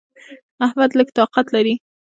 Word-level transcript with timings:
احمد 0.65 0.91
لږ 0.99 1.09
طاقت 1.17 1.45
لري. 1.55 1.73